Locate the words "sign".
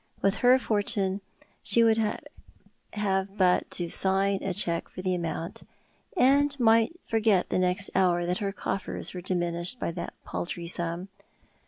3.87-4.41